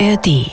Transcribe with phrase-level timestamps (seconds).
[0.00, 0.50] ARD.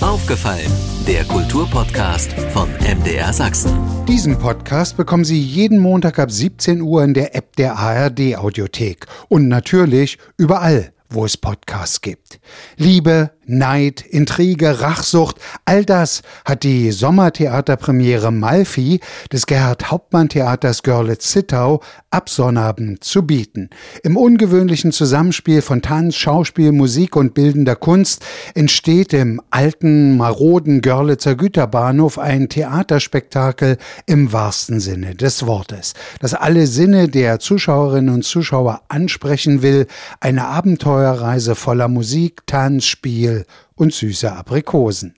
[0.00, 0.72] Aufgefallen,
[1.06, 3.78] der Kulturpodcast von MDR Sachsen.
[4.08, 9.06] Diesen Podcast bekommen Sie jeden Montag ab 17 Uhr in der App der ARD Audiothek
[9.28, 12.40] und natürlich überall, wo es Podcasts gibt.
[12.76, 19.00] Liebe, Neid, Intrige, Rachsucht, all das hat die Sommertheaterpremiere Malfi
[19.32, 23.70] des Gerhard Hauptmann Theaters Görlitz-Zittau ab Sonnabend zu bieten.
[24.02, 31.34] Im ungewöhnlichen Zusammenspiel von Tanz, Schauspiel, Musik und bildender Kunst entsteht im alten, maroden Görlitzer
[31.34, 38.82] Güterbahnhof ein Theaterspektakel im wahrsten Sinne des Wortes, das alle Sinne der Zuschauerinnen und Zuschauer
[38.88, 39.86] ansprechen will,
[40.20, 43.37] eine Abenteuerreise voller Musik, Tanz, Spiel,
[43.74, 45.14] und süße Aprikosen.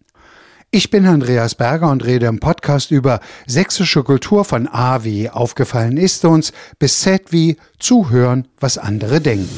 [0.73, 5.97] Ich bin Andreas Berger und rede im Podcast über sächsische Kultur von A wie aufgefallen
[5.97, 9.49] ist uns bis Z wie zuhören, was andere denken.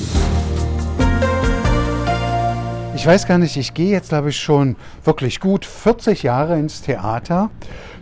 [2.94, 6.80] Ich weiß gar nicht, ich gehe jetzt glaube ich schon wirklich gut 40 Jahre ins
[6.80, 7.50] Theater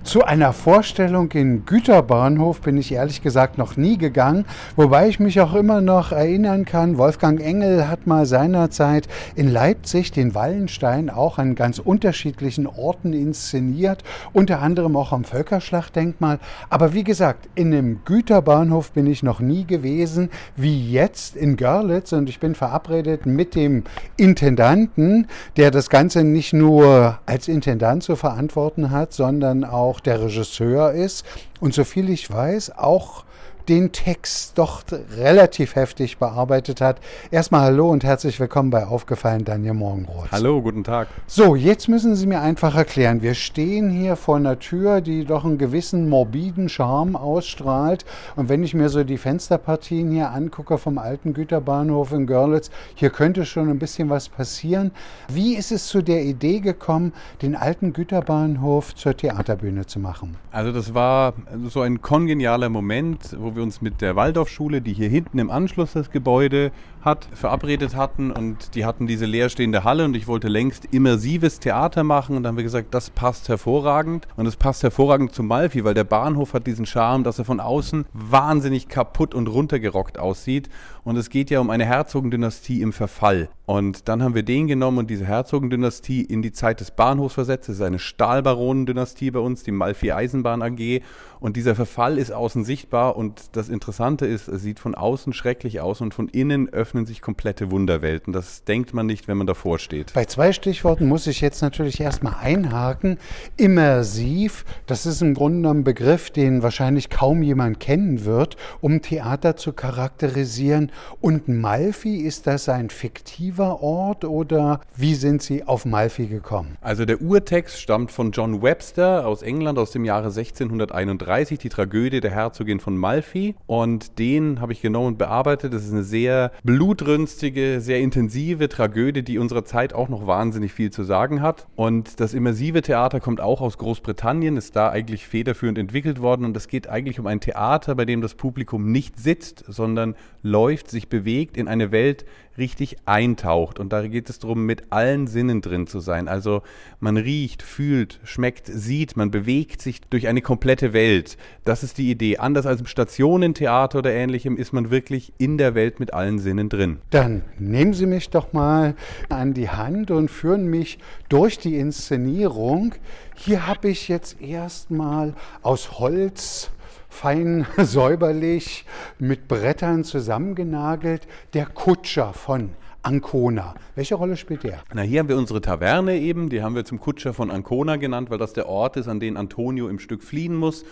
[0.03, 5.41] zu einer Vorstellung in Güterbahnhof bin ich ehrlich gesagt noch nie gegangen, wobei ich mich
[5.41, 11.39] auch immer noch erinnern kann, Wolfgang Engel hat mal seinerzeit in Leipzig den Wallenstein auch
[11.39, 16.39] an ganz unterschiedlichen Orten inszeniert, unter anderem auch am Völkerschlachtdenkmal.
[16.71, 22.13] Aber wie gesagt, in einem Güterbahnhof bin ich noch nie gewesen, wie jetzt in Görlitz
[22.13, 23.85] und ich bin verabredet mit dem
[24.17, 30.23] Intendanten, der das Ganze nicht nur als Intendant zu verantworten hat, sondern auch auch der
[30.23, 31.25] Regisseur ist.
[31.61, 33.25] Und soviel ich weiß, auch
[33.71, 34.83] den Text doch
[35.17, 36.99] relativ heftig bearbeitet hat.
[37.31, 40.33] Erstmal hallo und herzlich willkommen bei Aufgefallen Daniel Morgenroth.
[40.33, 41.07] Hallo, guten Tag.
[41.29, 43.23] So, jetzt müssen Sie mir einfach erklären.
[43.23, 48.05] Wir stehen hier vor einer Tür, die doch einen gewissen morbiden Charme ausstrahlt.
[48.35, 53.11] Und wenn ich mir so die Fensterpartien hier angucke vom alten Güterbahnhof in Görlitz, hier
[53.11, 54.91] könnte schon ein bisschen was passieren.
[55.29, 60.37] Wie ist es zu der Idee gekommen, den alten Güterbahnhof zur Theaterbühne zu machen?
[60.51, 61.35] Also das war
[61.69, 65.51] so ein kongenialer Moment, wo wir wir uns mit der Waldorfschule, die hier hinten im
[65.51, 66.73] Anschluss das Gebäude
[67.03, 68.31] hat, verabredet hatten.
[68.31, 70.07] Und die hatten diese leerstehende Halle.
[70.07, 72.37] Und ich wollte längst immersives Theater machen.
[72.37, 74.27] Und dann haben wir gesagt, das passt hervorragend.
[74.37, 77.61] Und es passt hervorragend zu Malfi, weil der Bahnhof hat diesen Charme, dass er von
[77.61, 80.71] außen wahnsinnig kaputt und runtergerockt aussieht
[81.05, 83.49] und es geht ja um eine Herzogendynastie im Verfall.
[83.67, 87.69] Und dann haben wir den genommen und diese Herzogendynastie in die Zeit des Bahnhofs versetzt.
[87.69, 91.03] Das ist eine Stahlbaronendynastie bei uns, die Malfi Eisenbahn AG.
[91.39, 95.81] Und dieser Verfall ist außen sichtbar und das Interessante ist, es sieht von außen schrecklich
[95.81, 98.33] aus und von innen öffnen sich komplette Wunderwelten.
[98.33, 100.13] Das denkt man nicht, wenn man davor steht.
[100.15, 103.19] Bei zwei Stichworten muss ich jetzt natürlich erstmal einhaken.
[103.57, 109.01] Immersiv, das ist im Grunde genommen ein Begriff, den wahrscheinlich kaum jemand kennen wird, um
[109.01, 110.90] Theater zu charakterisieren.
[111.21, 116.77] Und Malfi, ist das ein fiktiver Ort oder wie sind Sie auf Malfi gekommen?
[116.81, 122.21] Also der Urtext stammt von John Webster aus England aus dem Jahre 1631, die Tragödie
[122.21, 123.55] der Herzogin von Malfi.
[123.67, 125.73] Und den habe ich genommen und bearbeitet.
[125.75, 130.91] Das ist eine sehr blutrünstige, sehr intensive Tragödie, die unserer Zeit auch noch wahnsinnig viel
[130.91, 131.67] zu sagen hat.
[131.77, 136.45] Und das immersive Theater kommt auch aus Großbritannien, ist da eigentlich federführend entwickelt worden.
[136.45, 140.80] Und es geht eigentlich um ein Theater, bei dem das Publikum nicht sitzt, sondern läuft,
[140.89, 142.25] sich bewegt, in eine Welt
[142.59, 143.81] richtig eintaucht.
[143.81, 146.29] Und da geht es darum, mit allen Sinnen drin zu sein.
[146.29, 146.63] Also
[147.01, 151.37] man riecht, fühlt, schmeckt, sieht, man bewegt sich durch eine komplette Welt.
[151.65, 152.37] Das ist die Idee.
[152.37, 156.69] Anders als im Stationentheater oder ähnlichem ist man wirklich in der Welt mit allen Sinnen
[156.69, 156.99] drin.
[157.11, 158.95] Dann nehmen Sie mich doch mal
[159.29, 160.99] an die Hand und führen mich
[161.29, 162.95] durch die Inszenierung.
[163.35, 166.71] Hier habe ich jetzt erstmal aus Holz
[167.11, 168.87] fein säuberlich
[169.19, 171.29] mit Brettern zusammengenagelt.
[171.53, 172.71] Der Kutscher von
[173.03, 173.75] Ancona.
[173.95, 174.81] Welche Rolle spielt der?
[174.95, 178.31] Na, hier haben wir unsere Taverne eben, die haben wir zum Kutscher von Ancona genannt,
[178.31, 180.85] weil das der Ort ist, an den Antonio im Stück fliehen muss.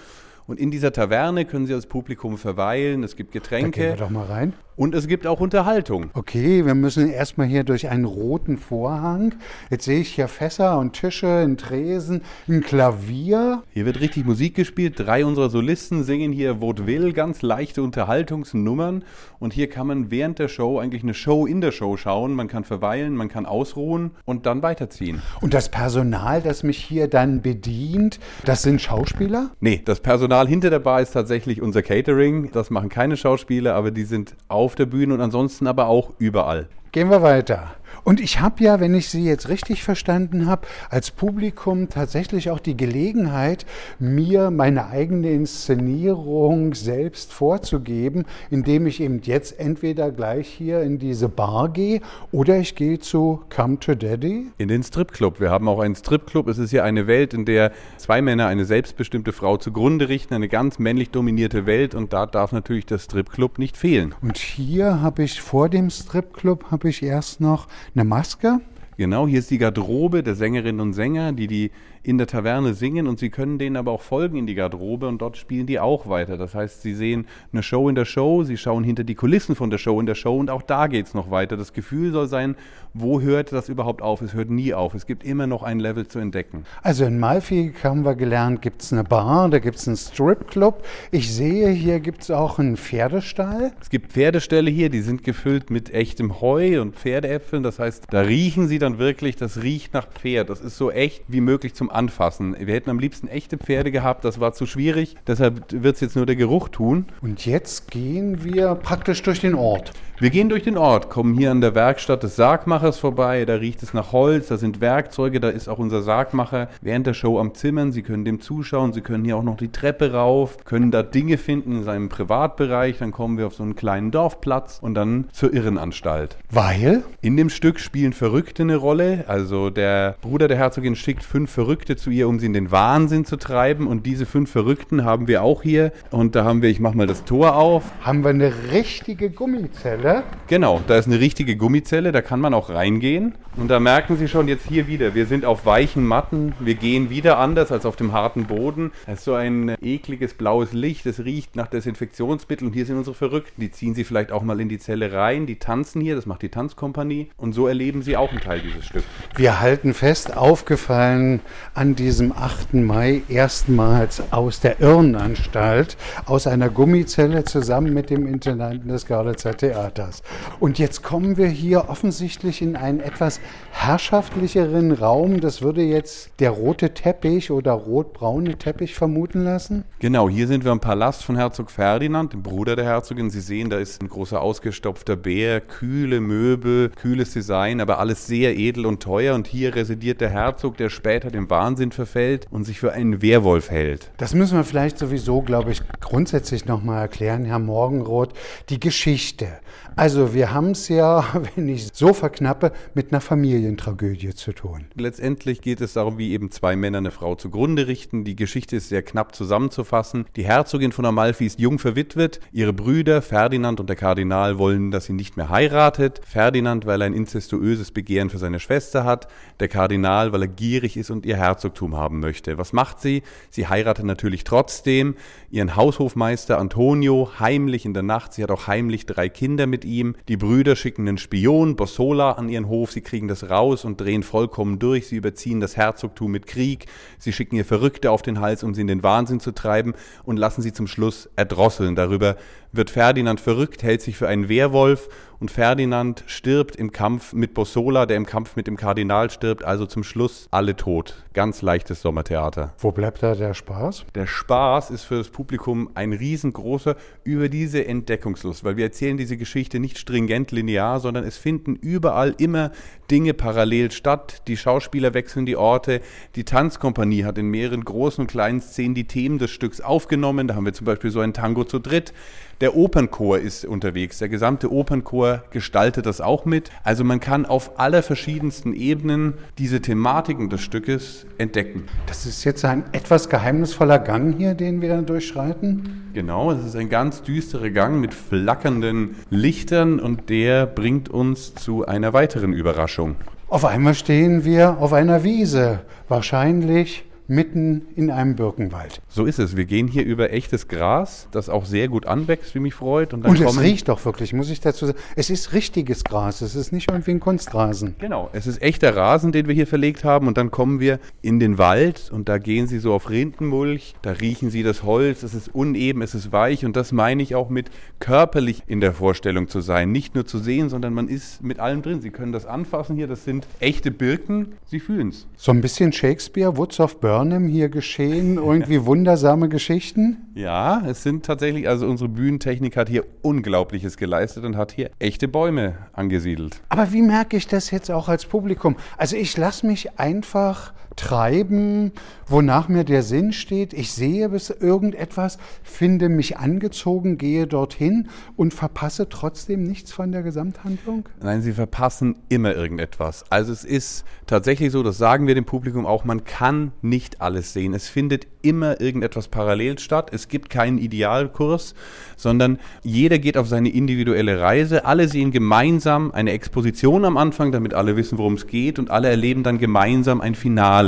[0.48, 3.04] Und in dieser Taverne können Sie als Publikum verweilen.
[3.04, 3.80] Es gibt Getränke.
[3.80, 4.54] Da gehen wir doch mal rein.
[4.76, 6.10] Und es gibt auch Unterhaltung.
[6.14, 9.34] Okay, wir müssen erstmal hier durch einen roten Vorhang.
[9.70, 13.64] Jetzt sehe ich hier Fässer und Tische, ein Tresen, ein Klavier.
[13.74, 14.94] Hier wird richtig Musik gespielt.
[14.96, 19.02] Drei unserer Solisten singen hier Vaudeville, ganz leichte Unterhaltungsnummern.
[19.40, 22.34] Und hier kann man während der Show eigentlich eine Show in der Show schauen.
[22.34, 25.22] Man kann verweilen, man kann ausruhen und dann weiterziehen.
[25.40, 29.50] Und das Personal, das mich hier dann bedient, das sind Schauspieler?
[29.58, 32.50] Nee, das Personal hinter der Bar ist tatsächlich unser Catering.
[32.52, 36.68] Das machen keine Schauspieler, aber die sind auf der Bühne und ansonsten aber auch überall.
[36.92, 37.74] Gehen wir weiter.
[38.08, 42.58] Und ich habe ja, wenn ich Sie jetzt richtig verstanden habe, als Publikum tatsächlich auch
[42.58, 43.66] die Gelegenheit,
[43.98, 51.28] mir meine eigene Inszenierung selbst vorzugeben, indem ich eben jetzt entweder gleich hier in diese
[51.28, 52.00] Bar gehe
[52.32, 54.46] oder ich gehe zu Come to Daddy.
[54.56, 55.38] In den Stripclub.
[55.38, 56.48] Wir haben auch einen Stripclub.
[56.48, 60.48] Es ist ja eine Welt, in der zwei Männer eine selbstbestimmte Frau zugrunde richten, eine
[60.48, 64.14] ganz männlich dominierte Welt und da darf natürlich der Stripclub nicht fehlen.
[64.22, 67.66] Und hier habe ich vor dem Stripclub habe ich erst noch
[67.96, 68.60] eine Maske.
[68.98, 71.70] Genau, hier ist die Garderobe der Sängerinnen und Sänger, die die
[72.02, 75.20] in der Taverne singen und sie können denen aber auch folgen in die Garderobe und
[75.20, 76.36] dort spielen die auch weiter.
[76.36, 79.70] Das heißt, sie sehen eine Show in der Show, sie schauen hinter die Kulissen von
[79.70, 81.56] der Show in der Show und auch da geht es noch weiter.
[81.56, 82.56] Das Gefühl soll sein,
[82.94, 84.22] wo hört das überhaupt auf?
[84.22, 84.94] Es hört nie auf.
[84.94, 86.64] Es gibt immer noch ein Level zu entdecken.
[86.82, 90.84] Also in Malfi haben wir gelernt, gibt es eine Bar, da gibt es einen Stripclub.
[91.10, 93.72] Ich sehe, hier gibt es auch einen Pferdestall.
[93.80, 97.62] Es gibt Pferdeställe hier, die sind gefüllt mit echtem Heu und Pferdeäpfeln.
[97.62, 100.48] Das heißt, da riechen sie dann wirklich, das riecht nach Pferd.
[100.48, 102.56] Das ist so echt wie möglich zum anfassen.
[102.58, 105.16] Wir hätten am liebsten echte Pferde gehabt, das war zu schwierig.
[105.26, 107.04] Deshalb wird es jetzt nur der Geruch tun.
[107.20, 109.92] Und jetzt gehen wir praktisch durch den Ort.
[110.20, 113.44] Wir gehen durch den Ort, kommen hier an der Werkstatt des Sargmachers vorbei.
[113.44, 117.14] Da riecht es nach Holz, da sind Werkzeuge, da ist auch unser Sargmacher während der
[117.14, 117.92] Show am Zimmern.
[117.92, 121.38] Sie können dem zuschauen, Sie können hier auch noch die Treppe rauf, können da Dinge
[121.38, 122.98] finden in seinem Privatbereich.
[122.98, 126.36] Dann kommen wir auf so einen kleinen Dorfplatz und dann zur Irrenanstalt.
[126.50, 127.04] Weil?
[127.20, 129.24] In dem Stück spielen Verrückte eine Rolle.
[129.28, 133.24] Also der Bruder der Herzogin schickt fünf Verrückte zu ihr, um sie in den Wahnsinn
[133.24, 133.86] zu treiben.
[133.86, 135.92] Und diese fünf Verrückten haben wir auch hier.
[136.10, 137.84] Und da haben wir, ich mach mal das Tor auf.
[138.00, 140.22] Haben wir eine richtige Gummizelle?
[140.46, 143.34] Genau, da ist eine richtige Gummizelle, da kann man auch reingehen.
[143.58, 147.10] Und da merken Sie schon jetzt hier wieder, wir sind auf weichen Matten, wir gehen
[147.10, 148.92] wieder anders als auf dem harten Boden.
[149.04, 153.16] Da ist so ein ekliges blaues Licht, es riecht nach Desinfektionsmittel und hier sind unsere
[153.16, 153.60] Verrückten.
[153.60, 156.42] Die ziehen Sie vielleicht auch mal in die Zelle rein, die tanzen hier, das macht
[156.42, 157.30] die Tanzkompanie.
[157.36, 159.06] Und so erleben Sie auch einen Teil dieses Stücks.
[159.36, 161.40] Wir halten fest, aufgefallen
[161.74, 162.74] an diesem 8.
[162.74, 170.22] Mai erstmals aus der Irrenanstalt, aus einer Gummizelle zusammen mit dem Intendanten des Görlitzer Theaters.
[170.60, 175.40] Und jetzt kommen wir hier offensichtlich in einen etwas herrschaftlicheren Raum.
[175.40, 179.84] Das würde jetzt der rote Teppich oder rotbraune Teppich vermuten lassen.
[180.00, 183.30] Genau, hier sind wir im Palast von Herzog Ferdinand, dem Bruder der Herzogin.
[183.30, 188.56] Sie sehen, da ist ein großer ausgestopfter Bär, kühle Möbel, kühles Design, aber alles sehr
[188.58, 189.34] edel und teuer.
[189.34, 193.70] Und hier residiert der Herzog, der später dem Wahnsinn verfällt und sich für einen Werwolf
[193.70, 194.10] hält.
[194.16, 198.34] Das müssen wir vielleicht sowieso, glaube ich, grundsätzlich nochmal erklären, Herr Morgenroth.
[198.68, 199.48] Die Geschichte.
[199.96, 201.24] Also wir haben es ja,
[201.54, 204.86] wenn ich so verknappe, mit einer Familientragödie zu tun.
[204.94, 208.24] Letztendlich geht es darum, wie eben zwei Männer eine Frau zugrunde richten.
[208.24, 210.26] Die Geschichte ist sehr knapp zusammenzufassen.
[210.36, 212.40] Die Herzogin von Amalfi ist jung verwitwet.
[212.52, 216.20] Ihre Brüder Ferdinand und der Kardinal wollen, dass sie nicht mehr heiratet.
[216.24, 219.28] Ferdinand, weil er ein inzestuöses Begehren für seine Schwester hat.
[219.60, 222.58] Der Kardinal, weil er gierig ist und ihr Herzogtum haben möchte.
[222.58, 223.22] Was macht sie?
[223.50, 225.16] Sie heiratet natürlich trotzdem
[225.50, 228.32] ihren Haushofmeister Antonio heimlich in der Nacht.
[228.32, 230.14] Sie hat auch heimlich drei Kinder mit ihm.
[230.28, 232.92] Die Brüder schicken einen Spion, Bossola, an ihren Hof.
[232.92, 235.08] Sie kriegen das raus und drehen vollkommen durch.
[235.08, 236.86] Sie überziehen das Herzogtum mit Krieg.
[237.18, 239.94] Sie schicken ihr Verrückte auf den Hals, um sie in den Wahnsinn zu treiben
[240.24, 241.94] und lassen sie zum Schluss erdrosseln.
[241.94, 242.36] Darüber
[242.72, 245.08] wird Ferdinand verrückt, hält sich für einen Werwolf
[245.40, 249.86] und Ferdinand stirbt im Kampf mit Bossola, der im Kampf mit dem Kardinal stirbt, also
[249.86, 251.24] zum Schluss alle tot.
[251.32, 252.74] Ganz leichtes Sommertheater.
[252.78, 254.06] Wo bleibt da der Spaß?
[254.14, 259.36] Der Spaß ist für das Publikum ein riesengroßer über diese Entdeckungslust, weil wir erzählen diese
[259.36, 262.72] Geschichte nicht stringent linear, sondern es finden überall immer
[263.10, 264.42] Dinge parallel statt.
[264.48, 266.00] Die Schauspieler wechseln die Orte.
[266.34, 270.48] Die Tanzkompanie hat in mehreren großen und kleinen Szenen die Themen des Stücks aufgenommen.
[270.48, 272.12] Da haben wir zum Beispiel so ein Tango zu dritt.
[272.60, 274.18] Der Opernchor ist unterwegs.
[274.18, 276.70] Der gesamte Opernchor gestaltet das auch mit.
[276.82, 281.84] Also man kann auf aller verschiedensten Ebenen diese Thematiken des Stückes entdecken.
[282.06, 286.07] Das ist jetzt ein etwas geheimnisvoller Gang hier, den wir dann durchschreiten.
[286.14, 291.86] Genau, es ist ein ganz düsterer Gang mit flackernden Lichtern und der bringt uns zu
[291.86, 293.16] einer weiteren Überraschung.
[293.48, 299.02] Auf einmal stehen wir auf einer Wiese, wahrscheinlich mitten in einem Birkenwald.
[299.06, 299.56] So ist es.
[299.56, 303.12] Wir gehen hier über echtes Gras, das auch sehr gut anwächst, wie mich freut.
[303.12, 304.98] Und, und es riecht doch wirklich, muss ich dazu sagen.
[305.14, 307.96] Es ist richtiges Gras, es ist nicht irgendwie ein Kunstrasen.
[307.98, 310.26] Genau, es ist echter Rasen, den wir hier verlegt haben.
[310.26, 314.12] Und dann kommen wir in den Wald und da gehen Sie so auf Rindenmulch, da
[314.12, 316.64] riechen Sie das Holz, es ist uneben, es ist weich.
[316.64, 317.70] Und das meine ich auch mit
[318.00, 319.92] körperlich in der Vorstellung zu sein.
[319.92, 322.00] Nicht nur zu sehen, sondern man ist mit allem drin.
[322.00, 325.26] Sie können das anfassen hier, das sind echte Birken, Sie fühlen es.
[325.36, 328.36] So ein bisschen Shakespeare, Woods of Burn Burnham hier geschehen?
[328.36, 330.18] Irgendwie wundersame Geschichten?
[330.36, 335.26] Ja, es sind tatsächlich, also unsere Bühnentechnik hat hier Unglaubliches geleistet und hat hier echte
[335.26, 336.60] Bäume angesiedelt.
[336.68, 338.76] Aber wie merke ich das jetzt auch als Publikum?
[338.98, 341.92] Also ich lasse mich einfach treiben,
[342.26, 343.72] wonach mir der Sinn steht.
[343.72, 350.22] Ich sehe bis irgendetwas, finde mich angezogen, gehe dorthin und verpasse trotzdem nichts von der
[350.22, 351.08] Gesamthandlung?
[351.22, 353.24] Nein, Sie verpassen immer irgendetwas.
[353.30, 357.52] Also es ist tatsächlich so, das sagen wir dem Publikum auch, man kann nicht alles
[357.52, 357.74] sehen.
[357.74, 360.10] Es findet immer irgendetwas parallel statt.
[360.12, 361.74] Es gibt keinen Idealkurs,
[362.16, 364.84] sondern jeder geht auf seine individuelle Reise.
[364.84, 369.08] Alle sehen gemeinsam eine Exposition am Anfang, damit alle wissen, worum es geht und alle
[369.08, 370.34] erleben dann gemeinsam ein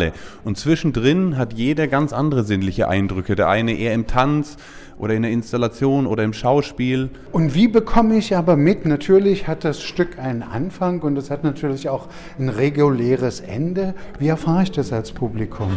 [0.01, 0.13] Finale.
[0.45, 3.37] Und zwischendrin hat jeder ganz andere sinnliche Eindrücke.
[3.37, 4.57] Der eine eher im Tanz,
[4.99, 7.09] oder in der Installation oder im Schauspiel.
[7.33, 8.85] Und wie bekomme ich aber mit?
[8.85, 13.95] Natürlich hat das Stück einen Anfang und es hat natürlich auch ein reguläres Ende.
[14.19, 15.71] Wie erfahre ich das als Publikum?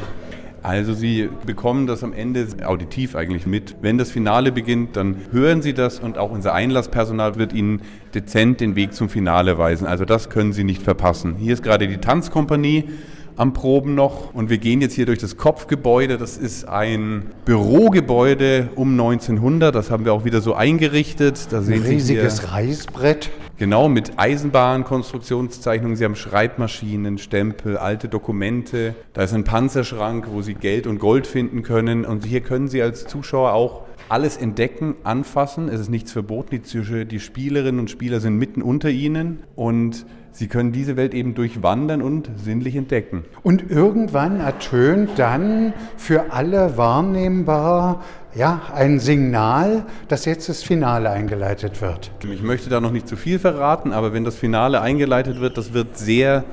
[0.61, 3.77] Also Sie bekommen das am Ende auditiv eigentlich mit.
[3.79, 7.81] Wenn das Finale beginnt, dann hören Sie das und auch unser Einlasspersonal wird Ihnen
[8.13, 9.87] dezent den Weg zum Finale weisen.
[9.87, 11.35] Also das können Sie nicht verpassen.
[11.37, 12.89] Hier ist gerade die Tanzkompanie
[13.35, 16.17] am Proben noch und wir gehen jetzt hier durch das Kopfgebäude.
[16.17, 19.73] Das ist ein Bürogebäude um 1900.
[19.73, 21.47] Das haben wir auch wieder so eingerichtet.
[21.51, 23.29] Da sehen ein riesiges Sie Reißbrett.
[23.57, 25.95] Genau, mit Eisenbahnkonstruktionszeichnungen.
[25.95, 28.95] Sie haben Schreibmaschinen, Stempel, alte Dokumente.
[29.13, 32.03] Da ist ein Panzerschrank, wo Sie Geld und Gold finden können.
[32.03, 35.69] Und hier können Sie als Zuschauer auch alles entdecken, anfassen.
[35.69, 36.61] Es ist nichts verboten.
[36.61, 41.35] Die, die Spielerinnen und Spieler sind mitten unter Ihnen und Sie können diese Welt eben
[41.35, 43.23] durchwandern und sinnlich entdecken.
[43.43, 48.01] Und irgendwann ertönt dann für alle wahrnehmbar
[48.33, 52.09] ja, ein Signal, dass jetzt das Finale eingeleitet wird.
[52.23, 55.71] Ich möchte da noch nicht zu viel verraten, aber wenn das Finale eingeleitet wird, das
[55.73, 56.43] wird sehr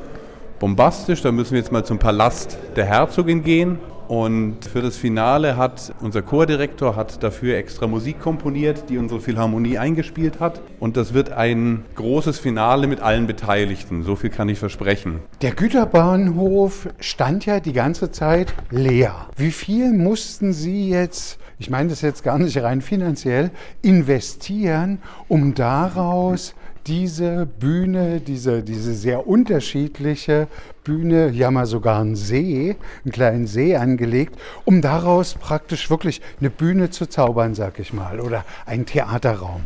[0.59, 1.23] bombastisch.
[1.23, 3.79] Da müssen wir jetzt mal zum Palast der Herzogin gehen.
[4.11, 9.79] Und für das Finale hat unser Chordirektor hat dafür extra Musik komponiert, die unsere Philharmonie
[9.79, 10.61] eingespielt hat.
[10.81, 14.03] Und das wird ein großes Finale mit allen Beteiligten.
[14.03, 15.21] So viel kann ich versprechen.
[15.43, 19.29] Der Güterbahnhof stand ja die ganze Zeit leer.
[19.37, 23.51] Wie viel mussten Sie jetzt ich meine das jetzt gar nicht rein finanziell,
[23.83, 24.99] investieren,
[25.29, 26.55] um daraus
[26.91, 30.49] diese Bühne, diese, diese sehr unterschiedliche
[30.83, 36.51] Bühne, ja mal sogar einen See, einen kleinen See angelegt, um daraus praktisch wirklich eine
[36.51, 39.63] Bühne zu zaubern, sag ich mal, oder ein Theaterraum.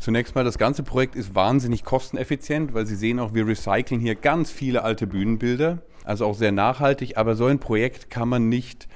[0.00, 4.14] Zunächst mal, das ganze Projekt ist wahnsinnig kosteneffizient, weil Sie sehen auch, wir recyceln hier
[4.14, 8.86] ganz viele alte Bühnenbilder, also auch sehr nachhaltig, aber so ein Projekt kann man nicht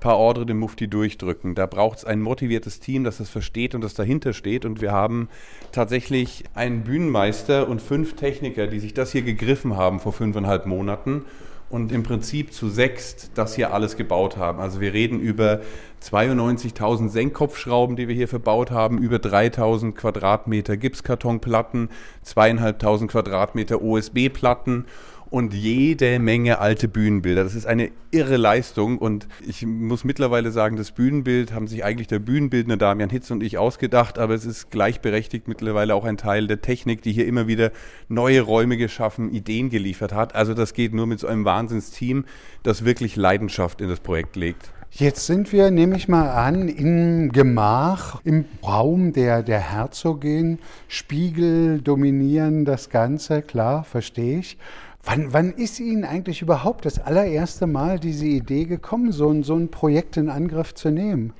[0.00, 1.54] paar Ordre dem Mufti durchdrücken.
[1.54, 4.64] Da braucht es ein motiviertes Team, das das versteht und das dahinter steht.
[4.64, 5.28] Und wir haben
[5.72, 11.24] tatsächlich einen Bühnenmeister und fünf Techniker, die sich das hier gegriffen haben vor fünfeinhalb Monaten
[11.70, 14.60] und im Prinzip zu sechst das hier alles gebaut haben.
[14.60, 15.60] Also wir reden über
[16.02, 21.90] 92.000 Senkkopfschrauben, die wir hier verbaut haben, über 3.000 Quadratmeter Gipskartonplatten,
[22.22, 24.86] zweieinhalbtausend Quadratmeter OSB-Platten
[25.30, 27.44] und jede Menge alte Bühnenbilder.
[27.44, 32.06] Das ist eine irre Leistung und ich muss mittlerweile sagen, das Bühnenbild haben sich eigentlich
[32.06, 36.46] der Bühnenbildner Damian Hitz und ich ausgedacht, aber es ist gleichberechtigt mittlerweile auch ein Teil
[36.46, 37.72] der Technik, die hier immer wieder
[38.08, 40.34] neue Räume geschaffen, Ideen geliefert hat.
[40.34, 42.24] Also das geht nur mit so einem Wahnsinnsteam,
[42.62, 44.72] das wirklich Leidenschaft in das Projekt legt.
[44.90, 50.58] Jetzt sind wir, nehme ich mal an, im Gemach, im Raum der, der Herzogin.
[50.88, 54.56] Spiegel dominieren das Ganze, klar, verstehe ich.
[55.04, 59.54] Wann, wann ist Ihnen eigentlich überhaupt das allererste Mal diese Idee gekommen, so ein, so
[59.54, 61.32] ein Projekt in Angriff zu nehmen?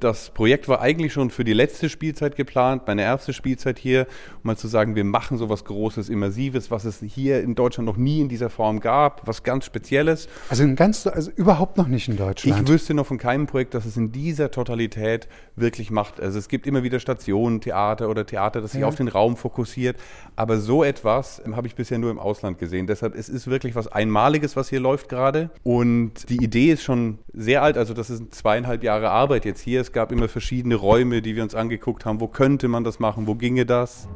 [0.00, 4.40] Das Projekt war eigentlich schon für die letzte Spielzeit geplant, meine erste Spielzeit hier, um
[4.44, 7.96] mal zu sagen, wir machen so was Großes, Immersives, was es hier in Deutschland noch
[7.96, 10.28] nie in dieser Form gab, was ganz Spezielles.
[10.50, 12.62] Also, ganz, also überhaupt noch nicht in Deutschland?
[12.62, 16.20] Ich wüsste noch von keinem Projekt, das es in dieser Totalität wirklich macht.
[16.20, 18.86] Also es gibt immer wieder Stationen, Theater oder Theater, das sich ja.
[18.86, 19.96] auf den Raum fokussiert,
[20.36, 22.86] aber so etwas ähm, habe ich bisher nur im Ausland gesehen.
[22.98, 27.18] Deshalb es ist wirklich was Einmaliges, was hier läuft gerade und die Idee ist schon
[27.32, 31.22] sehr alt, also das ist zweieinhalb Jahre Arbeit jetzt hier es gab immer verschiedene Räume,
[31.22, 32.20] die wir uns angeguckt haben.
[32.20, 33.28] Wo könnte man das machen?
[33.28, 34.08] Wo ginge das?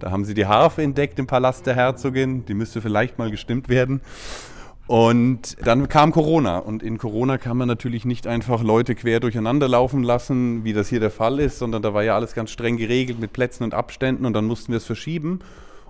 [0.00, 2.44] Da haben sie die Harfe entdeckt im Palast der Herzogin.
[2.46, 4.00] Die müsste vielleicht mal gestimmt werden.
[4.88, 6.58] Und dann kam Corona.
[6.58, 10.88] Und in Corona kann man natürlich nicht einfach Leute quer durcheinander laufen lassen, wie das
[10.88, 13.74] hier der Fall ist, sondern da war ja alles ganz streng geregelt mit Plätzen und
[13.74, 15.38] Abständen und dann mussten wir es verschieben.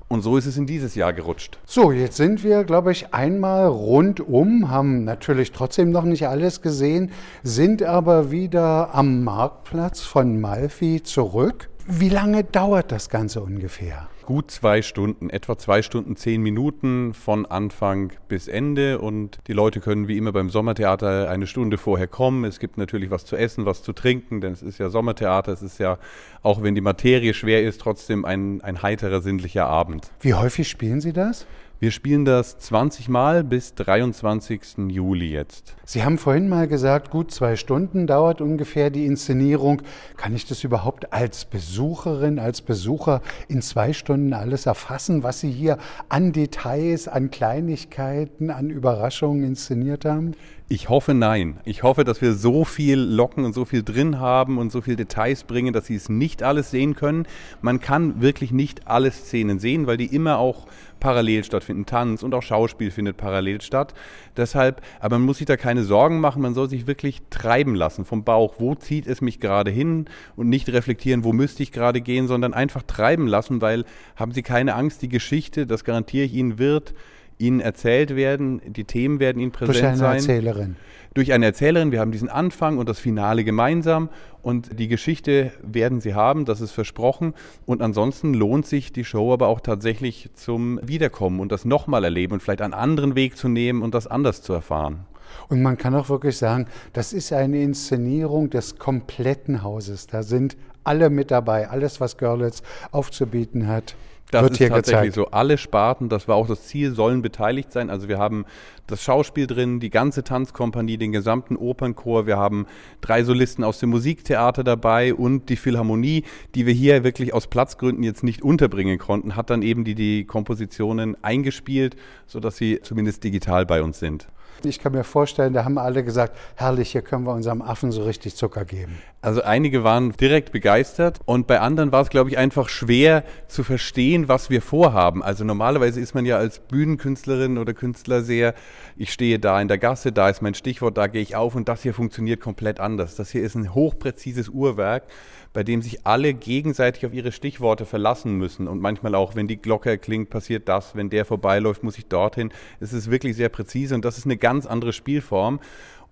[0.09, 1.59] Und so ist es in dieses Jahr gerutscht.
[1.67, 7.13] So, jetzt sind wir, glaube ich, einmal rundum, haben natürlich trotzdem noch nicht alles gesehen,
[7.43, 11.69] sind aber wieder am Marktplatz von Malfi zurück.
[11.87, 14.09] Wie lange dauert das Ganze ungefähr?
[14.29, 18.99] Gut zwei Stunden, etwa zwei Stunden, zehn Minuten von Anfang bis Ende.
[18.99, 22.45] Und die Leute können wie immer beim Sommertheater eine Stunde vorher kommen.
[22.45, 25.51] Es gibt natürlich was zu essen, was zu trinken, denn es ist ja Sommertheater.
[25.51, 25.97] Es ist ja,
[26.43, 30.11] auch wenn die Materie schwer ist, trotzdem ein, ein heiterer, sinnlicher Abend.
[30.21, 31.47] Wie häufig spielen Sie das?
[31.81, 34.89] Wir spielen das 20 Mal bis 23.
[34.89, 35.77] Juli jetzt.
[35.85, 39.83] Sie haben vorhin mal gesagt, gut zwei Stunden dauert ungefähr die Inszenierung.
[40.17, 45.53] Kann ich das überhaupt als Besucherin, als Besucher in zwei Stunden alles erfassen, was Sie
[45.53, 50.35] hier an Details, an Kleinigkeiten, an Überraschungen inszeniert haben?
[50.71, 51.61] Ich hoffe nein.
[51.65, 54.97] Ich hoffe, dass wir so viel locken und so viel drin haben und so viel
[54.97, 57.27] Details bringen, dass Sie es nicht alles sehen können.
[57.63, 60.67] Man kann wirklich nicht alle Szenen sehen, weil die immer auch
[61.01, 61.87] parallel stattfinden.
[61.87, 63.95] Tanz und auch Schauspiel findet parallel statt.
[64.37, 66.43] Deshalb, aber man muss sich da keine Sorgen machen.
[66.43, 68.55] Man soll sich wirklich treiben lassen vom Bauch.
[68.59, 70.07] Wo zieht es mich gerade hin?
[70.37, 73.85] Und nicht reflektieren, wo müsste ich gerade gehen, sondern einfach treiben lassen, weil
[74.17, 76.95] haben Sie keine Angst, die Geschichte, das garantiere ich Ihnen, wird
[77.39, 80.17] Ihnen erzählt werden, die Themen werden Ihnen präsent Durch eine sein.
[80.17, 80.77] Erzählerin.
[81.15, 81.93] Durch eine Erzählerin.
[81.93, 84.09] Wir haben diesen Anfang und das Finale gemeinsam
[84.43, 87.35] und die Geschichte werden Sie haben, das ist versprochen.
[87.67, 92.35] Und ansonsten lohnt sich die Show aber auch tatsächlich zum Wiederkommen und das nochmal erleben
[92.35, 95.07] und vielleicht einen anderen Weg zu nehmen und das anders zu erfahren.
[95.49, 100.07] Und man kann auch wirklich sagen, das ist eine Inszenierung des kompletten Hauses.
[100.07, 100.57] Da sind
[100.89, 103.95] alle mit dabei, alles, was Görlitz aufzubieten hat.
[104.31, 105.31] Das wird ist hier tatsächlich gezeigt.
[105.31, 105.37] so.
[105.37, 107.89] Alle Sparten, das war auch das Ziel, sollen beteiligt sein.
[107.89, 108.45] Also wir haben
[108.87, 112.27] das Schauspiel drin, die ganze Tanzkompanie, den gesamten Opernchor.
[112.27, 112.67] Wir haben
[113.01, 118.03] drei Solisten aus dem Musiktheater dabei und die Philharmonie, die wir hier wirklich aus Platzgründen
[118.05, 123.65] jetzt nicht unterbringen konnten, hat dann eben die, die Kompositionen eingespielt, sodass sie zumindest digital
[123.65, 124.29] bei uns sind.
[124.67, 128.05] Ich kann mir vorstellen, da haben alle gesagt, herrlich, hier können wir unserem Affen so
[128.05, 128.99] richtig Zucker geben.
[129.21, 133.65] Also einige waren direkt begeistert und bei anderen war es, glaube ich, einfach schwer zu
[133.65, 135.25] verstehen, was wir vorhaben.
[135.25, 138.55] Also normalerweise ist man ja als Bühnenkünstlerin oder Künstler sehr,
[138.97, 141.69] ich stehe da in der Gasse, da ist mein Stichwort, da gehe ich auf und
[141.69, 143.17] das hier funktioniert komplett anders.
[143.17, 145.05] Das hier ist ein hochpräzises Uhrwerk,
[145.53, 149.57] bei dem sich alle gegenseitig auf ihre Stichworte verlassen müssen und manchmal auch, wenn die
[149.57, 152.53] Glocke klingt, passiert das, wenn der vorbeiläuft, muss ich dorthin.
[152.79, 155.61] Es ist wirklich sehr präzise und das ist eine ganz andere Spielform.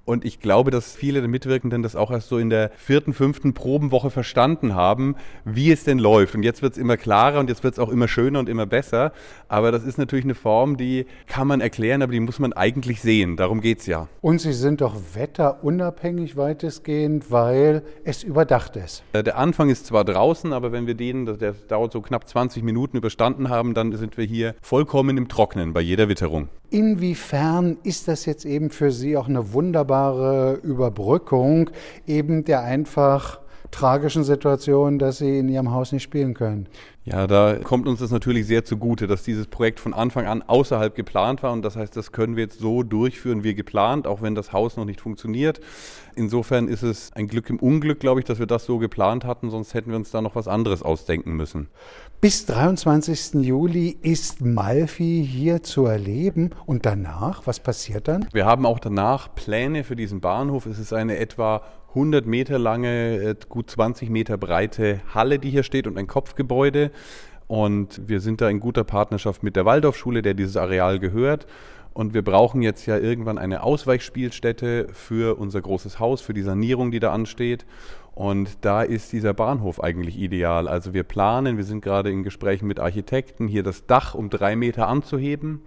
[0.06, 3.54] Und ich glaube, dass viele der Mitwirkenden das auch erst so in der vierten, fünften
[3.54, 6.36] Probenwoche verstanden haben, wie es denn läuft.
[6.36, 8.66] Und jetzt wird es immer klarer und jetzt wird es auch immer schöner und immer
[8.66, 9.12] besser.
[9.48, 13.00] Aber das ist natürlich eine Form, die kann man erklären, aber die muss man eigentlich
[13.00, 13.36] sehen.
[13.36, 14.06] Darum geht es ja.
[14.20, 19.02] Und sie sind doch wetterunabhängig weitestgehend, weil es überdacht ist.
[19.12, 22.62] Äh, Der Anfang ist zwar draußen, aber wenn wir den, der dauert so knapp 20
[22.62, 26.48] Minuten, überstanden haben, dann sind wir hier vollkommen im Trocknen bei jeder Witterung.
[26.76, 31.70] Inwiefern ist das jetzt eben für Sie auch eine wunderbare Überbrückung
[32.06, 36.68] eben der einfach tragischen Situation, dass Sie in Ihrem Haus nicht spielen können?
[37.06, 40.94] Ja, da kommt uns das natürlich sehr zugute, dass dieses Projekt von Anfang an außerhalb
[40.94, 44.34] geplant war und das heißt, das können wir jetzt so durchführen wie geplant, auch wenn
[44.34, 45.60] das Haus noch nicht funktioniert.
[46.14, 49.50] Insofern ist es ein Glück im Unglück, glaube ich, dass wir das so geplant hatten,
[49.50, 51.68] sonst hätten wir uns da noch was anderes ausdenken müssen.
[52.18, 53.44] Bis 23.
[53.44, 58.26] Juli ist Malfi hier zu erleben und danach, was passiert dann?
[58.32, 60.64] Wir haben auch danach Pläne für diesen Bahnhof.
[60.64, 65.62] Es ist eine etwa 100 Meter lange, äh, gut 20 Meter breite Halle, die hier
[65.62, 66.90] steht und ein Kopfgebäude.
[67.48, 71.46] Und wir sind da in guter Partnerschaft mit der Waldorfschule, der dieses Areal gehört.
[71.96, 76.90] Und wir brauchen jetzt ja irgendwann eine Ausweichspielstätte für unser großes Haus, für die Sanierung,
[76.90, 77.64] die da ansteht.
[78.14, 80.68] Und da ist dieser Bahnhof eigentlich ideal.
[80.68, 84.56] Also wir planen, wir sind gerade in Gesprächen mit Architekten, hier das Dach um drei
[84.56, 85.62] Meter anzuheben.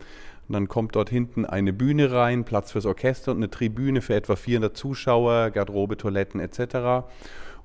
[0.48, 4.14] Und dann kommt dort hinten eine Bühne rein, Platz fürs Orchester und eine Tribüne für
[4.14, 7.08] etwa 400 Zuschauer, Garderobe, Toiletten etc.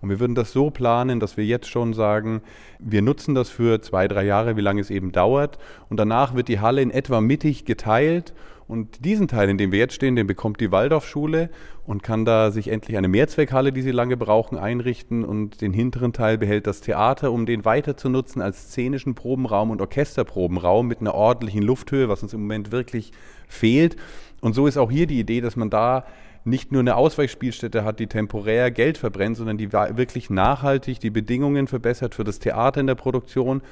[0.01, 2.41] Und wir würden das so planen, dass wir jetzt schon sagen,
[2.79, 5.59] wir nutzen das für zwei, drei Jahre, wie lange es eben dauert.
[5.91, 8.33] Und danach wird die Halle in etwa mittig geteilt.
[8.67, 11.51] Und diesen Teil, in dem wir jetzt stehen, den bekommt die Waldorfschule
[11.87, 15.25] und kann da sich endlich eine Mehrzweckhalle, die sie lange brauchen, einrichten.
[15.25, 19.71] Und den hinteren Teil behält das Theater, um den weiter zu nutzen als szenischen Probenraum
[19.71, 23.13] und Orchesterprobenraum mit einer ordentlichen Lufthöhe, was uns im Moment wirklich
[23.49, 23.97] fehlt.
[24.41, 26.05] Und so ist auch hier die Idee, dass man da
[26.45, 31.67] nicht nur eine Ausweichspielstätte hat, die temporär Geld verbrennt, sondern die wirklich nachhaltig die Bedingungen
[31.67, 33.63] verbessert für das Theater in der Produktion,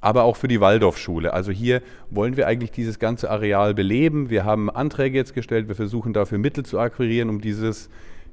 [0.00, 1.32] aber auch für die Waldorfschule.
[1.32, 4.30] Also hier wollen wir eigentlich dieses ganze Areal beleben.
[4.30, 7.88] Wir haben Anträge jetzt gestellt, wir versuchen dafür Mittel zu akquirieren, um dieses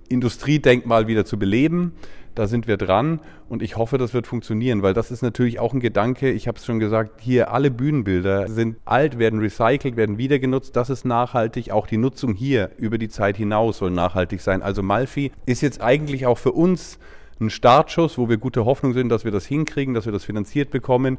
[0.08, 1.93] Industriedenkmal wieder zu beleben.
[2.36, 5.73] Da sind wir dran und ich hoffe, das wird funktionieren, weil das ist natürlich auch
[5.73, 6.32] ein Gedanke.
[6.32, 10.75] Ich habe es schon gesagt, hier alle Bühnenbilder sind alt, werden recycelt, werden wieder genutzt.
[10.75, 11.71] Das ist nachhaltig.
[11.71, 14.62] Auch die Nutzung hier über die Zeit hinaus soll nachhaltig sein.
[14.62, 16.99] Also Malfi ist jetzt eigentlich auch für uns
[17.39, 20.71] ein Startschuss, wo wir gute Hoffnung sind, dass wir das hinkriegen, dass wir das finanziert
[20.71, 21.17] bekommen,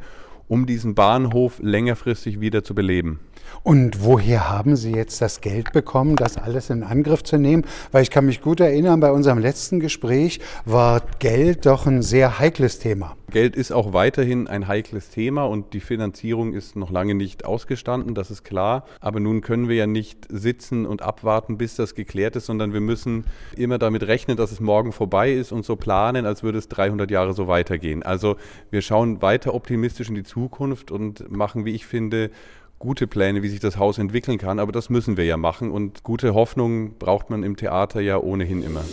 [0.48, 3.20] um diesen Bahnhof längerfristig wieder zu beleben.
[3.62, 7.64] Und woher haben Sie jetzt das Geld bekommen, das alles in Angriff zu nehmen?
[7.92, 12.38] Weil ich kann mich gut erinnern, bei unserem letzten Gespräch war Geld doch ein sehr
[12.38, 13.16] heikles Thema.
[13.30, 18.14] Geld ist auch weiterhin ein heikles Thema und die Finanzierung ist noch lange nicht ausgestanden,
[18.14, 18.84] das ist klar.
[19.00, 22.80] Aber nun können wir ja nicht sitzen und abwarten, bis das geklärt ist, sondern wir
[22.80, 23.24] müssen
[23.56, 27.10] immer damit rechnen, dass es morgen vorbei ist und so planen, als würde es 300
[27.10, 28.04] Jahre so weitergehen.
[28.04, 28.36] Also
[28.70, 32.30] wir schauen weiter optimistisch in die Zukunft und machen, wie ich finde,
[32.78, 36.04] gute Pläne, wie sich das Haus entwickeln kann, aber das müssen wir ja machen und
[36.04, 38.84] gute Hoffnung braucht man im Theater ja ohnehin immer.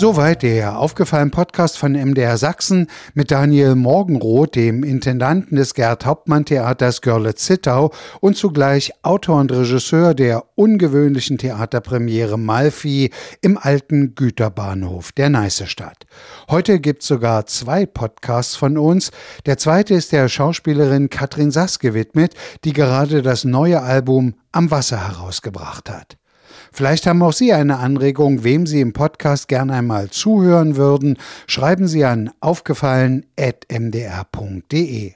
[0.00, 6.46] Soweit der aufgefallen Podcast von MDR Sachsen mit Daniel Morgenroth, dem Intendanten des Gerd Hauptmann
[6.46, 13.10] Theaters Görlitz-Zittau und zugleich Autor und Regisseur der ungewöhnlichen Theaterpremiere Malfi
[13.42, 16.06] im alten Güterbahnhof der Neiße Stadt.
[16.48, 19.10] Heute gibt's sogar zwei Podcasts von uns.
[19.44, 22.32] Der zweite ist der Schauspielerin Katrin Sass gewidmet,
[22.64, 26.19] die gerade das neue Album Am Wasser herausgebracht hat.
[26.72, 31.18] Vielleicht haben auch Sie eine Anregung, wem Sie im Podcast gerne einmal zuhören würden.
[31.46, 35.14] Schreiben Sie an aufgefallen.mdr.de.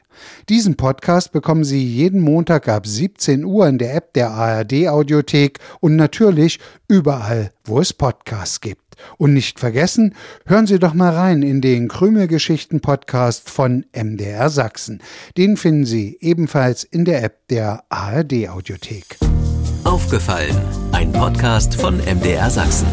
[0.48, 5.58] Diesen Podcast bekommen Sie jeden Montag ab 17 Uhr in der App der ARD Audiothek
[5.80, 8.80] und natürlich überall, wo es Podcasts gibt.
[9.18, 10.14] Und nicht vergessen,
[10.46, 15.02] hören Sie doch mal rein in den Krümelgeschichten Podcast von MDR Sachsen.
[15.36, 19.16] Den finden Sie ebenfalls in der App der ARD Audiothek.
[19.94, 22.88] Aufgefallen, ein Podcast von MDR Sachsen.